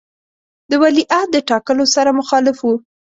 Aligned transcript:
د 0.69 0.71
ولیعهد 0.83 1.27
د 1.31 1.37
ټاکلو 1.49 1.85
سره 1.95 2.09
مخالف 2.19 2.57
وو. 2.61 2.73